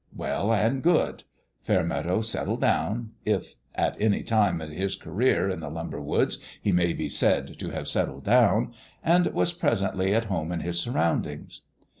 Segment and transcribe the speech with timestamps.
[0.17, 1.25] Well and good!
[1.61, 6.71] Fairmeadow settled down if at any time of his career in the lumber woods he
[6.71, 11.61] may be said to have settled down and was presently at home in his surroundings.